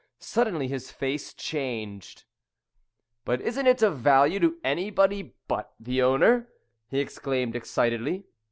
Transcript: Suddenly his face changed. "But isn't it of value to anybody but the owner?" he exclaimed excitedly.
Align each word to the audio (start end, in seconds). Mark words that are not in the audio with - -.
Suddenly 0.17 0.67
his 0.67 0.89
face 0.89 1.31
changed. 1.31 2.23
"But 3.23 3.39
isn't 3.39 3.67
it 3.67 3.83
of 3.83 3.99
value 3.99 4.39
to 4.39 4.57
anybody 4.63 5.35
but 5.47 5.75
the 5.79 6.01
owner?" 6.01 6.47
he 6.89 6.99
exclaimed 6.99 7.55
excitedly. 7.55 8.23